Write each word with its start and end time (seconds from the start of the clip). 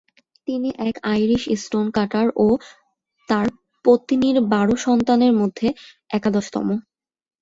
তিনি 0.47 0.69
এক 0.87 0.95
Irish 1.11 1.43
stone cutter 1.61 2.27
ও 2.37 2.47
তার 3.29 3.45
পত্নীর 3.85 4.37
বারো 4.51 4.75
সন্তানের 4.85 5.33
মধ্যে 5.41 5.67
একাদশতম। 6.09 6.67